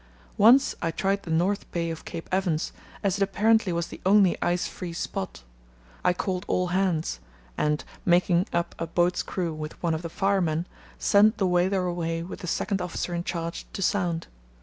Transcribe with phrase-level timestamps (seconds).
[0.39, 4.35] Once I tried the North Bay of Cape Evans, as it apparently was the only
[4.41, 5.43] ice free spot.
[6.03, 7.19] I called all hands,
[7.55, 10.65] and making up a boat's crew with one of the firemen
[10.97, 14.25] sent the whaler away with the second officer in charge to sound.